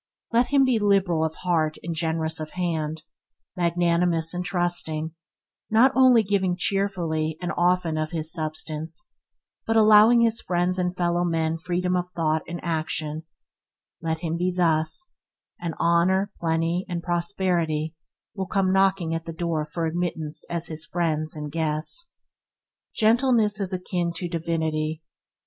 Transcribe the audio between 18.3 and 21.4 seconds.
will come knocking at the door for admittance as his friends